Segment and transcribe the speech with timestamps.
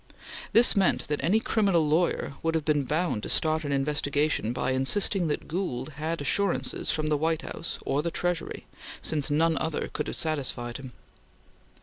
[0.51, 4.71] This meant that any criminal lawyer would have been bound to start an investigation by
[4.71, 8.65] insisting that Gould had assurances from the White House or the Treasury,
[9.03, 10.93] since none other could have satisfied him.